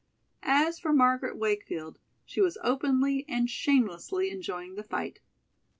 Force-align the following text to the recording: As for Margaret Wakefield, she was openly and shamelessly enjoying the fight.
As 0.41 0.79
for 0.79 0.91
Margaret 0.93 1.37
Wakefield, 1.37 1.99
she 2.25 2.41
was 2.41 2.57
openly 2.63 3.23
and 3.29 3.47
shamelessly 3.47 4.31
enjoying 4.31 4.73
the 4.73 4.81
fight. 4.81 5.19